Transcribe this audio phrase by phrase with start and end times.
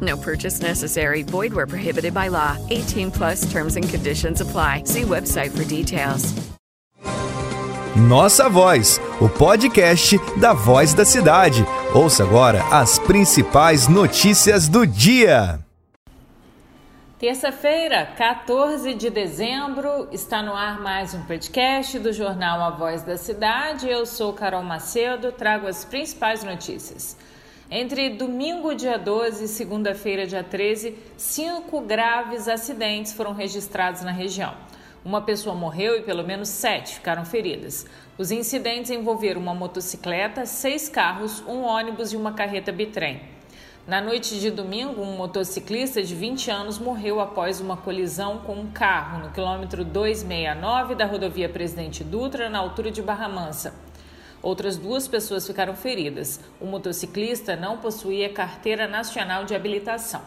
[0.00, 1.22] No purchase necessary.
[1.22, 2.56] Void where prohibited by law.
[2.70, 4.84] 18 plus terms and conditions apply.
[4.84, 6.32] See website for details.
[7.96, 11.66] Nossa Voz, o podcast da Voz da Cidade.
[11.92, 15.58] Ouça agora as principais notícias do dia.
[17.18, 23.18] Terça-feira, 14 de dezembro, está no ar mais um podcast do jornal A Voz da
[23.18, 23.88] Cidade.
[23.88, 27.16] Eu sou Carol Macedo, trago as principais notícias.
[27.72, 34.54] Entre domingo, dia 12 e segunda-feira, dia 13, cinco graves acidentes foram registrados na região.
[35.04, 37.86] Uma pessoa morreu e pelo menos sete ficaram feridas.
[38.18, 43.20] Os incidentes envolveram uma motocicleta, seis carros, um ônibus e uma carreta bitrem.
[43.86, 48.66] Na noite de domingo, um motociclista de 20 anos morreu após uma colisão com um
[48.66, 53.89] carro no quilômetro 269 da rodovia Presidente Dutra, na altura de Barra Mansa.
[54.42, 56.40] Outras duas pessoas ficaram feridas.
[56.60, 60.22] O motociclista não possuía carteira nacional de habilitação.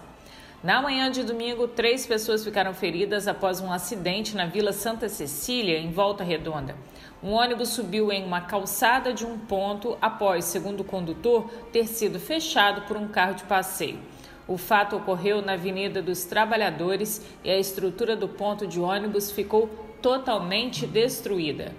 [0.63, 5.77] Na manhã de domingo, três pessoas ficaram feridas após um acidente na Vila Santa Cecília,
[5.77, 6.75] em Volta Redonda.
[7.21, 12.19] Um ônibus subiu em uma calçada de um ponto após, segundo o condutor, ter sido
[12.19, 13.99] fechado por um carro de passeio.
[14.47, 19.67] O fato ocorreu na Avenida dos Trabalhadores e a estrutura do ponto de ônibus ficou
[20.01, 21.73] totalmente destruída.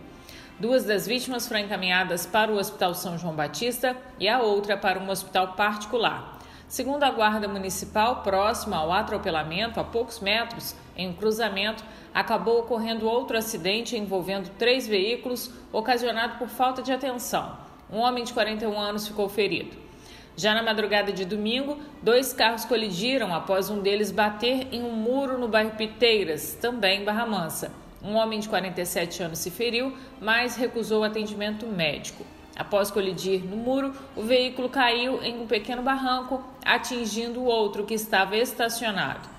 [0.57, 5.01] Duas das vítimas foram encaminhadas para o Hospital São João Batista e a outra para
[5.01, 6.39] um hospital particular.
[6.69, 11.83] Segundo a Guarda Municipal, próximo ao atropelamento, a poucos metros, em um cruzamento,
[12.15, 17.59] acabou ocorrendo outro acidente envolvendo três veículos, ocasionado por falta de atenção.
[17.91, 19.77] Um homem de 41 anos ficou ferido.
[20.37, 25.37] Já na madrugada de domingo, dois carros colidiram após um deles bater em um muro
[25.37, 27.84] no bairro Piteiras, também em Barra Mansa.
[28.05, 32.23] Um homem de 47 anos se feriu, mas recusou atendimento médico.
[32.55, 37.95] Após colidir no muro, o veículo caiu em um pequeno barranco, atingindo o outro que
[37.95, 39.34] estava estacionado.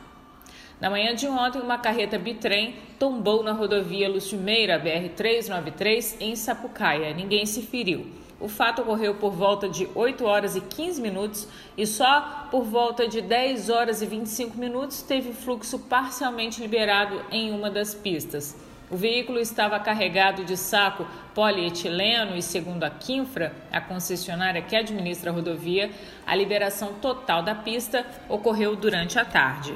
[0.80, 7.14] Na manhã de ontem, uma carreta bitrem tombou na rodovia Lúcio Meira, BR-393, em Sapucaia.
[7.14, 8.08] Ninguém se feriu.
[8.40, 11.48] O fato ocorreu por volta de 8 horas e 15 minutos
[11.78, 17.54] e só por volta de 10 horas e 25 minutos teve fluxo parcialmente liberado em
[17.54, 18.58] uma das pistas.
[18.92, 25.32] O veículo estava carregado de saco polietileno e, segundo a Quinfra, a concessionária que administra
[25.32, 25.90] a rodovia,
[26.28, 29.74] a liberação total da pista ocorreu durante a tarde.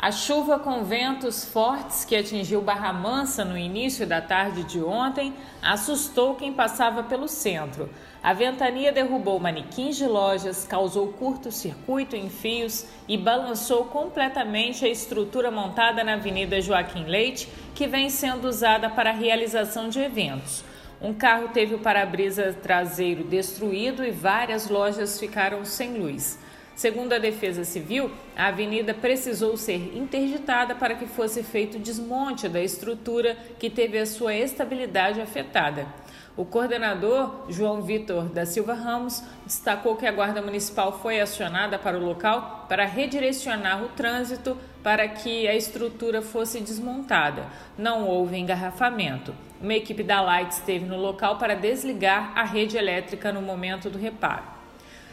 [0.00, 5.34] A chuva com ventos fortes que atingiu Barra Mansa no início da tarde de ontem
[5.60, 7.90] assustou quem passava pelo centro.
[8.22, 15.50] A ventania derrubou manequins de lojas, causou curto-circuito em fios e balançou completamente a estrutura
[15.50, 20.62] montada na Avenida Joaquim Leite, que vem sendo usada para a realização de eventos.
[21.02, 26.38] Um carro teve o para-brisa traseiro destruído e várias lojas ficaram sem luz.
[26.78, 32.62] Segundo a Defesa Civil, a avenida precisou ser interditada para que fosse feito desmonte da
[32.62, 35.88] estrutura que teve a sua estabilidade afetada.
[36.36, 41.98] O coordenador, João Vitor da Silva Ramos, destacou que a Guarda Municipal foi acionada para
[41.98, 47.46] o local para redirecionar o trânsito para que a estrutura fosse desmontada.
[47.76, 49.34] Não houve engarrafamento.
[49.60, 53.98] Uma equipe da Light esteve no local para desligar a rede elétrica no momento do
[53.98, 54.57] reparo.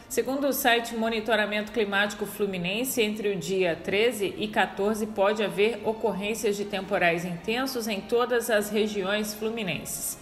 [0.08, 6.56] Segundo o site Monitoramento Climático Fluminense, entre o dia 13 e 14 pode haver ocorrências
[6.56, 10.16] de temporais intensos em todas as regiões fluminenses.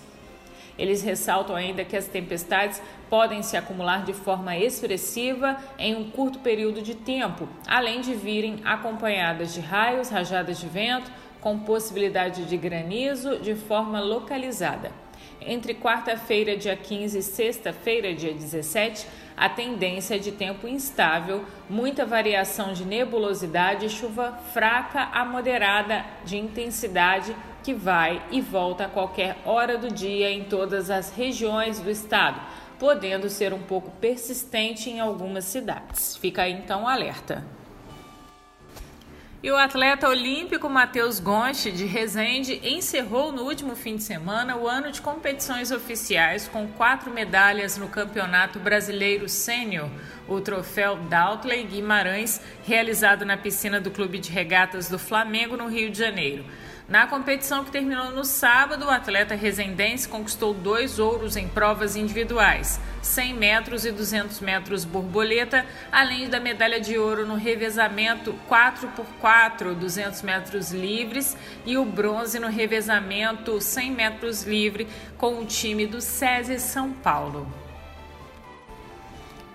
[0.79, 6.39] Eles ressaltam ainda que as tempestades podem se acumular de forma expressiva em um curto
[6.39, 12.57] período de tempo, além de virem acompanhadas de raios, rajadas de vento, com possibilidade de
[12.57, 15.04] granizo de forma localizada.
[15.41, 22.07] Entre quarta-feira, dia 15 e sexta-feira, dia 17, a tendência é de tempo instável, muita
[22.07, 28.89] variação de nebulosidade e chuva fraca a moderada de intensidade que vai e volta a
[28.89, 32.41] qualquer hora do dia em todas as regiões do estado,
[32.79, 36.17] podendo ser um pouco persistente em algumas cidades.
[36.17, 37.45] Fica aí então alerta.
[39.45, 44.67] E o atleta olímpico Matheus Gonche, de Resende, encerrou no último fim de semana o
[44.67, 49.91] ano de competições oficiais com quatro medalhas no Campeonato Brasileiro Sênior,
[50.27, 55.91] o troféu Daltley Guimarães, realizado na piscina do Clube de Regatas do Flamengo, no Rio
[55.91, 56.43] de Janeiro.
[56.87, 62.79] Na competição que terminou no sábado, o atleta resendense conquistou dois ouros em provas individuais,
[63.01, 70.21] 100 metros e 200 metros borboleta, além da medalha de ouro no revezamento 4x4, 200
[70.21, 71.35] metros livres,
[71.65, 74.87] e o bronze no revezamento 100 metros livre
[75.17, 77.64] com o time do SESI São Paulo.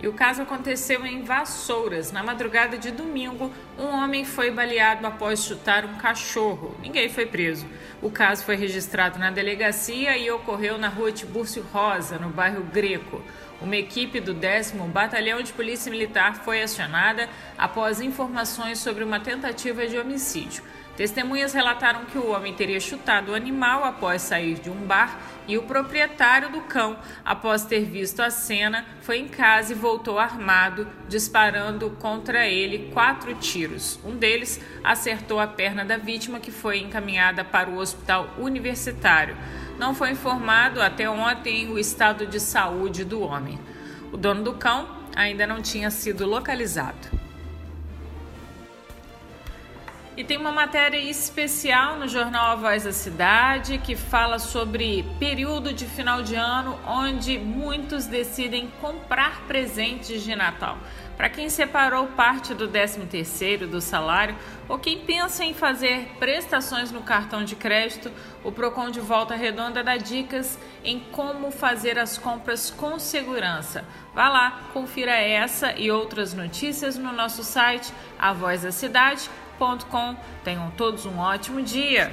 [0.02, 2.10] E o caso aconteceu em Vassouras.
[2.12, 6.74] Na madrugada de domingo, um homem foi baleado após chutar um cachorro.
[6.82, 7.68] Ninguém foi preso.
[8.02, 13.22] O caso foi registrado na delegacia e ocorreu na rua Tibúrcio Rosa, no bairro Greco.
[13.62, 19.86] Uma equipe do 10 Batalhão de Polícia Militar foi acionada após informações sobre uma tentativa
[19.86, 20.64] de homicídio.
[21.00, 25.18] Testemunhas relataram que o homem teria chutado o animal após sair de um bar
[25.48, 30.20] e o proprietário do cão, após ter visto a cena, foi em casa e voltou
[30.20, 33.98] armado, disparando contra ele quatro tiros.
[34.04, 39.38] Um deles acertou a perna da vítima, que foi encaminhada para o hospital universitário.
[39.78, 43.58] Não foi informado até ontem o estado de saúde do homem.
[44.12, 44.86] O dono do cão
[45.16, 47.29] ainda não tinha sido localizado.
[50.20, 55.72] E tem uma matéria especial no jornal A Voz da Cidade que fala sobre período
[55.72, 60.78] de final de ano onde muitos decidem comprar presentes de Natal.
[61.16, 64.36] Para quem separou parte do 13º do salário
[64.68, 68.12] ou quem pensa em fazer prestações no cartão de crédito,
[68.44, 73.86] o Procon de Volta Redonda dá dicas em como fazer as compras com segurança.
[74.14, 79.30] Vá lá, confira essa e outras notícias no nosso site A Voz da Cidade
[80.44, 82.12] Tenham todos um ótimo dia.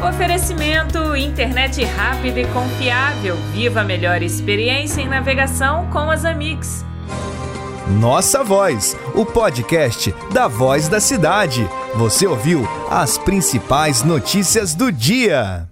[0.00, 3.36] Oferecimento internet rápida e confiável.
[3.52, 6.84] Viva a melhor experiência em navegação com as Amix.
[8.00, 11.68] Nossa Voz, o podcast da Voz da Cidade.
[11.94, 15.68] Você ouviu as principais notícias do dia.